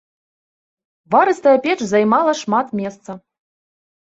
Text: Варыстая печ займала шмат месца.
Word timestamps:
Варыстая 1.11 1.53
печ 1.67 1.79
займала 1.93 2.33
шмат 2.41 2.67
месца. 2.81 3.11